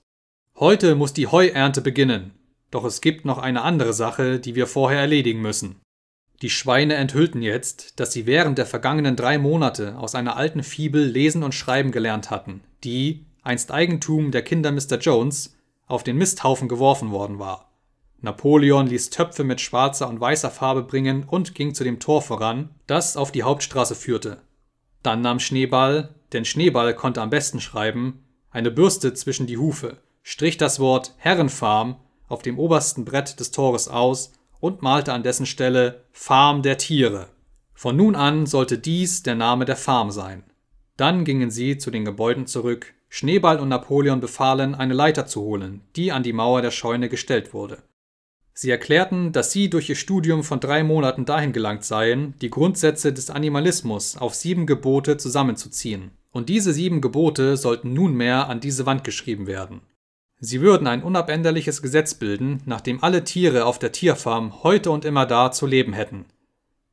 Heute 0.55 0.95
muss 0.95 1.13
die 1.13 1.27
Heuernte 1.27 1.81
beginnen, 1.81 2.33
doch 2.71 2.83
es 2.83 3.01
gibt 3.01 3.25
noch 3.25 3.37
eine 3.37 3.61
andere 3.61 3.93
Sache, 3.93 4.39
die 4.39 4.55
wir 4.55 4.67
vorher 4.67 4.99
erledigen 4.99 5.41
müssen. 5.41 5.81
Die 6.41 6.49
Schweine 6.49 6.95
enthüllten 6.95 7.41
jetzt, 7.41 7.99
dass 7.99 8.11
sie 8.11 8.25
während 8.25 8.57
der 8.57 8.65
vergangenen 8.65 9.15
drei 9.15 9.37
Monate 9.37 9.97
aus 9.97 10.15
einer 10.15 10.35
alten 10.37 10.63
Fibel 10.63 11.03
lesen 11.03 11.43
und 11.43 11.53
schreiben 11.53 11.91
gelernt 11.91 12.29
hatten, 12.29 12.61
die, 12.83 13.25
einst 13.43 13.71
Eigentum 13.71 14.31
der 14.31 14.41
Kinder 14.41 14.71
Mr. 14.71 14.97
Jones, 14.99 15.55
auf 15.87 16.03
den 16.03 16.17
Misthaufen 16.17 16.67
geworfen 16.67 17.11
worden 17.11 17.39
war. 17.39 17.71
Napoleon 18.21 18.87
ließ 18.87 19.09
Töpfe 19.09 19.43
mit 19.43 19.61
schwarzer 19.61 20.09
und 20.09 20.19
weißer 20.19 20.51
Farbe 20.51 20.83
bringen 20.83 21.23
und 21.23 21.55
ging 21.55 21.73
zu 21.73 21.83
dem 21.83 21.99
Tor 21.99 22.21
voran, 22.21 22.69
das 22.85 23.17
auf 23.17 23.31
die 23.31 23.43
Hauptstraße 23.43 23.95
führte. 23.95 24.41
Dann 25.03 25.21
nahm 25.21 25.39
Schneeball, 25.39 26.15
denn 26.33 26.45
Schneeball 26.45 26.93
konnte 26.93 27.21
am 27.21 27.29
besten 27.29 27.61
schreiben, 27.61 28.25
eine 28.51 28.71
Bürste 28.71 29.13
zwischen 29.13 29.47
die 29.47 29.57
Hufe 29.57 29.97
strich 30.29 30.57
das 30.57 30.79
Wort 30.79 31.15
Herrenfarm 31.17 31.95
auf 32.27 32.43
dem 32.43 32.59
obersten 32.59 33.05
Brett 33.05 33.39
des 33.39 33.49
Tores 33.49 33.87
aus 33.87 34.33
und 34.59 34.81
malte 34.81 35.13
an 35.13 35.23
dessen 35.23 35.47
Stelle 35.47 36.03
Farm 36.11 36.61
der 36.61 36.77
Tiere. 36.77 37.29
Von 37.73 37.95
nun 37.95 38.15
an 38.15 38.45
sollte 38.45 38.77
dies 38.77 39.23
der 39.23 39.35
Name 39.35 39.65
der 39.65 39.75
Farm 39.75 40.11
sein. 40.11 40.43
Dann 40.97 41.23
gingen 41.23 41.49
sie 41.49 41.77
zu 41.77 41.91
den 41.91 42.05
Gebäuden 42.05 42.45
zurück. 42.45 42.93
Schneeball 43.09 43.59
und 43.59 43.69
Napoleon 43.69 44.19
befahlen, 44.19 44.75
eine 44.75 44.93
Leiter 44.93 45.25
zu 45.25 45.41
holen, 45.41 45.81
die 45.95 46.11
an 46.11 46.23
die 46.23 46.33
Mauer 46.33 46.61
der 46.61 46.71
Scheune 46.71 47.09
gestellt 47.09 47.53
wurde. 47.53 47.79
Sie 48.53 48.69
erklärten, 48.69 49.31
dass 49.31 49.51
sie 49.51 49.69
durch 49.69 49.89
ihr 49.89 49.95
Studium 49.95 50.43
von 50.43 50.59
drei 50.59 50.83
Monaten 50.83 51.25
dahin 51.25 51.53
gelangt 51.53 51.85
seien, 51.85 52.33
die 52.41 52.49
Grundsätze 52.49 53.13
des 53.13 53.29
Animalismus 53.29 54.17
auf 54.17 54.35
sieben 54.35 54.65
Gebote 54.65 55.17
zusammenzuziehen. 55.17 56.11
Und 56.31 56.49
diese 56.49 56.73
sieben 56.73 57.01
Gebote 57.01 57.57
sollten 57.57 57.93
nunmehr 57.93 58.47
an 58.47 58.59
diese 58.59 58.85
Wand 58.85 59.03
geschrieben 59.03 59.47
werden. 59.47 59.81
Sie 60.41 60.61
würden 60.61 60.87
ein 60.87 61.03
unabänderliches 61.03 61.81
Gesetz 61.81 62.13
bilden, 62.13 62.61
nach 62.65 62.81
dem 62.81 63.03
alle 63.03 63.23
Tiere 63.23 63.65
auf 63.65 63.79
der 63.79 63.91
Tierfarm 63.91 64.63
heute 64.63 64.91
und 64.91 65.03
immer 65.03 65.25
da 65.25 65.51
zu 65.51 65.65
leben 65.65 65.93
hätten. 65.93 66.25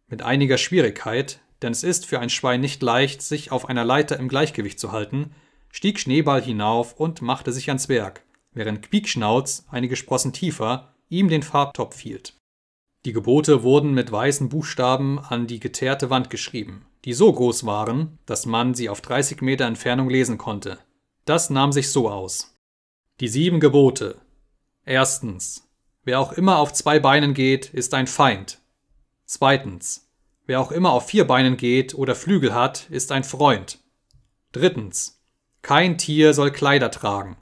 Mit 0.08 0.22
einiger 0.22 0.58
Schwierigkeit, 0.58 1.40
denn 1.62 1.72
es 1.72 1.84
ist 1.84 2.06
für 2.06 2.20
ein 2.20 2.30
Schwein 2.30 2.60
nicht 2.60 2.82
leicht, 2.82 3.22
sich 3.22 3.52
auf 3.52 3.68
einer 3.68 3.84
Leiter 3.84 4.18
im 4.18 4.28
Gleichgewicht 4.28 4.78
zu 4.78 4.92
halten, 4.92 5.32
stieg 5.76 6.00
Schneeball 6.00 6.40
hinauf 6.40 6.94
und 6.94 7.20
machte 7.20 7.52
sich 7.52 7.68
ans 7.68 7.90
Werk, 7.90 8.24
während 8.54 8.80
Quiekschnauz, 8.80 9.66
einige 9.68 9.94
Sprossen 9.94 10.32
tiefer, 10.32 10.94
ihm 11.10 11.28
den 11.28 11.42
Farbtopf 11.42 12.00
hielt. 12.00 12.32
Die 13.04 13.12
Gebote 13.12 13.62
wurden 13.62 13.92
mit 13.92 14.10
weißen 14.10 14.48
Buchstaben 14.48 15.18
an 15.18 15.46
die 15.46 15.60
geteerte 15.60 16.08
Wand 16.08 16.30
geschrieben, 16.30 16.86
die 17.04 17.12
so 17.12 17.30
groß 17.30 17.66
waren, 17.66 18.18
dass 18.24 18.46
man 18.46 18.72
sie 18.72 18.88
auf 18.88 19.02
30 19.02 19.42
Meter 19.42 19.66
Entfernung 19.66 20.08
lesen 20.08 20.38
konnte. 20.38 20.78
Das 21.26 21.50
nahm 21.50 21.72
sich 21.72 21.90
so 21.90 22.10
aus. 22.10 22.56
Die 23.20 23.28
sieben 23.28 23.60
Gebote. 23.60 24.16
Erstens. 24.86 25.68
Wer 26.04 26.20
auch 26.20 26.32
immer 26.32 26.58
auf 26.58 26.72
zwei 26.72 27.00
Beinen 27.00 27.34
geht, 27.34 27.74
ist 27.74 27.92
ein 27.92 28.06
Feind. 28.06 28.62
Zweitens. 29.26 30.08
Wer 30.46 30.58
auch 30.58 30.72
immer 30.72 30.92
auf 30.92 31.08
vier 31.08 31.26
Beinen 31.26 31.58
geht 31.58 31.94
oder 31.94 32.14
Flügel 32.14 32.54
hat, 32.54 32.88
ist 32.88 33.12
ein 33.12 33.24
Freund. 33.24 33.80
Drittens. 34.52 35.15
Kein 35.66 35.98
Tier 35.98 36.32
soll 36.32 36.52
Kleider 36.52 36.92
tragen. 36.92 37.38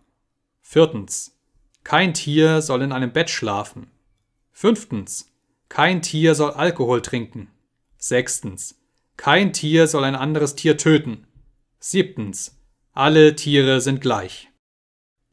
Viertens. 0.63 1.39
Kein 1.83 2.15
Tier 2.15 2.63
soll 2.63 2.81
in 2.81 2.91
einem 2.91 3.13
Bett 3.13 3.29
schlafen. 3.29 3.91
Fünftens. 4.51 5.31
Kein 5.69 6.01
Tier 6.01 6.35
soll 6.35 6.53
Alkohol 6.53 7.03
trinken. 7.03 7.51
Sechstens. 7.99 8.81
Kein 9.19 9.53
Tier 9.53 9.87
soll 9.89 10.05
ein 10.05 10.15
anderes 10.15 10.55
Tier 10.55 10.79
töten. 10.79 11.27
Siebtens. 11.79 12.59
Alle 12.95 13.37
Tiere 13.37 13.83
sind 13.83 14.01
gleich. 14.01 14.49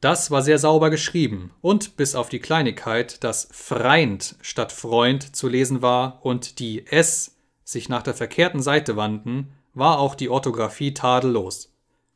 Das 0.02 0.30
war 0.30 0.42
sehr 0.42 0.58
sauber 0.58 0.90
geschrieben 0.90 1.50
und 1.62 1.96
bis 1.96 2.14
auf 2.14 2.28
die 2.28 2.40
Kleinigkeit, 2.40 3.24
dass 3.24 3.48
Freind 3.52 4.36
statt 4.42 4.70
Freund 4.70 5.34
zu 5.34 5.48
lesen 5.48 5.80
war 5.80 6.26
und 6.26 6.58
die 6.58 6.86
S 6.86 7.38
sich 7.64 7.88
nach 7.88 8.02
der 8.02 8.12
verkehrten 8.12 8.60
Seite 8.60 8.96
wandten, 8.96 9.54
war 9.72 9.98
auch 9.98 10.14
die 10.14 10.28
Orthographie 10.28 10.92
tadellos. 10.92 11.71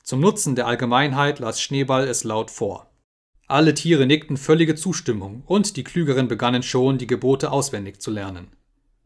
Zum 0.07 0.21
Nutzen 0.21 0.55
der 0.55 0.69
Allgemeinheit 0.69 1.41
las 1.41 1.61
Schneeball 1.61 2.07
es 2.07 2.23
laut 2.23 2.53
vor. 2.53 2.93
Alle 3.49 3.75
Tiere 3.75 4.07
nickten 4.07 4.37
völlige 4.37 4.77
Zustimmung 4.77 5.43
und 5.47 5.77
die 5.77 5.83
Klügeren 5.83 6.29
begannen 6.29 6.63
schon, 6.63 6.97
die 6.97 7.09
Gebote 7.09 7.51
auswendig 7.51 8.01
zu 8.01 8.13
lernen. 8.13 8.53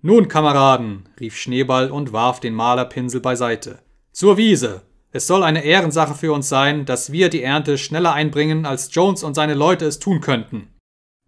Nun, 0.03 0.29
Kameraden, 0.29 1.09
rief 1.19 1.39
Schneeball 1.39 1.91
und 1.91 2.13
warf 2.13 2.41
den 2.41 2.53
Malerpinsel 2.53 3.23
beiseite. 3.23 3.79
Zur 4.13 4.37
Wiese! 4.37 4.83
Es 5.11 5.27
soll 5.27 5.43
eine 5.43 5.65
Ehrensache 5.65 6.15
für 6.15 6.35
uns 6.35 6.51
sein, 6.51 6.85
dass 6.85 7.11
wir 7.11 7.31
die 7.31 7.43
Ernte 7.43 7.79
schneller 7.79 8.13
einbringen, 8.13 8.67
als 8.67 8.95
Jones 8.95 9.23
und 9.23 9.33
seine 9.33 9.55
Leute 9.55 9.87
es 9.87 10.01
tun 10.01 10.21
könnten. 10.21 10.69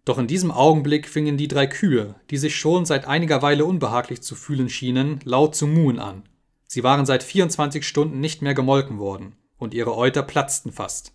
Doch 0.05 0.19
in 0.19 0.27
diesem 0.27 0.51
Augenblick 0.51 1.09
fingen 1.09 1.35
die 1.35 1.47
drei 1.47 1.65
Kühe, 1.65 2.13
die 2.29 2.37
sich 2.37 2.55
schon 2.55 2.85
seit 2.85 3.07
einiger 3.07 3.41
Weile 3.41 3.65
unbehaglich 3.65 4.21
zu 4.21 4.35
fühlen 4.35 4.69
schienen, 4.69 5.19
laut 5.23 5.55
zu 5.55 5.65
muhen 5.65 5.97
an. 5.97 6.29
Sie 6.67 6.83
waren 6.83 7.07
seit 7.07 7.23
24 7.23 7.87
Stunden 7.87 8.19
nicht 8.19 8.43
mehr 8.43 8.53
gemolken 8.53 8.99
worden, 8.99 9.35
und 9.63 9.73
ihre 9.73 9.97
Euter 9.97 10.21
platzten 10.21 10.71
fast. 10.71 11.13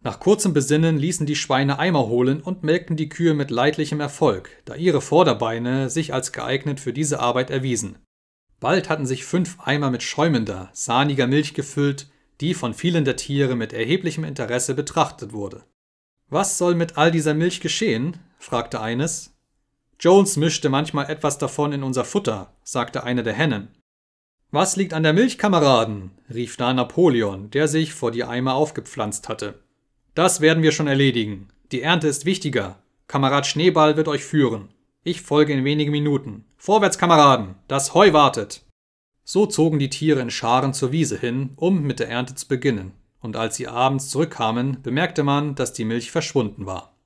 Nach 0.00 0.20
kurzem 0.20 0.52
Besinnen 0.52 0.96
ließen 0.96 1.26
die 1.26 1.34
Schweine 1.34 1.80
Eimer 1.80 2.06
holen 2.06 2.40
und 2.40 2.62
melkten 2.62 2.96
die 2.96 3.08
Kühe 3.08 3.34
mit 3.34 3.50
leidlichem 3.50 3.98
Erfolg, 3.98 4.50
da 4.64 4.76
ihre 4.76 5.00
Vorderbeine 5.00 5.90
sich 5.90 6.14
als 6.14 6.30
geeignet 6.30 6.78
für 6.78 6.92
diese 6.92 7.18
Arbeit 7.18 7.50
erwiesen. 7.50 7.98
Bald 8.60 8.88
hatten 8.88 9.06
sich 9.06 9.24
fünf 9.24 9.58
Eimer 9.60 9.90
mit 9.90 10.04
schäumender, 10.04 10.70
sahniger 10.72 11.26
Milch 11.26 11.54
gefüllt, 11.54 12.08
die 12.40 12.54
von 12.54 12.74
vielen 12.74 13.04
der 13.04 13.16
Tiere 13.16 13.56
mit 13.56 13.72
erheblichem 13.72 14.22
Interesse 14.22 14.74
betrachtet 14.74 15.32
wurde. 15.32 15.64
Was 16.28 16.58
soll 16.58 16.74
mit 16.74 16.96
all 16.96 17.10
dieser 17.10 17.34
Milch 17.34 17.60
geschehen? 17.60 18.18
fragte 18.38 18.80
eines. 18.80 19.34
Jones 19.98 20.36
mischte 20.36 20.68
manchmal 20.68 21.10
etwas 21.10 21.38
davon 21.38 21.72
in 21.72 21.82
unser 21.82 22.04
Futter, 22.04 22.54
sagte 22.62 23.02
eine 23.02 23.24
der 23.24 23.32
Hennen. 23.32 23.74
Was 24.50 24.76
liegt 24.76 24.94
an 24.94 25.02
der 25.02 25.12
Milch, 25.12 25.36
Kameraden? 25.36 26.10
rief 26.32 26.56
da 26.56 26.72
Napoleon, 26.72 27.50
der 27.50 27.68
sich 27.68 27.92
vor 27.92 28.10
die 28.10 28.24
Eimer 28.24 28.54
aufgepflanzt 28.54 29.28
hatte. 29.28 29.58
Das 30.14 30.40
werden 30.40 30.62
wir 30.62 30.72
schon 30.72 30.86
erledigen. 30.86 31.48
Die 31.70 31.82
Ernte 31.82 32.08
ist 32.08 32.24
wichtiger. 32.24 32.78
Kamerad 33.08 33.46
Schneeball 33.46 33.98
wird 33.98 34.08
euch 34.08 34.24
führen. 34.24 34.70
Ich 35.04 35.20
folge 35.20 35.52
in 35.52 35.64
wenigen 35.64 35.90
Minuten. 35.90 36.46
Vorwärts, 36.56 36.96
Kameraden, 36.96 37.56
das 37.68 37.92
Heu 37.92 38.14
wartet. 38.14 38.62
So 39.22 39.44
zogen 39.44 39.78
die 39.78 39.90
Tiere 39.90 40.20
in 40.20 40.30
Scharen 40.30 40.72
zur 40.72 40.92
Wiese 40.92 41.18
hin, 41.18 41.50
um 41.56 41.82
mit 41.82 42.00
der 42.00 42.08
Ernte 42.08 42.34
zu 42.34 42.48
beginnen, 42.48 42.92
und 43.20 43.36
als 43.36 43.56
sie 43.56 43.68
abends 43.68 44.08
zurückkamen, 44.08 44.80
bemerkte 44.82 45.24
man, 45.24 45.56
dass 45.56 45.74
die 45.74 45.84
Milch 45.84 46.10
verschwunden 46.10 46.64
war. 46.64 46.97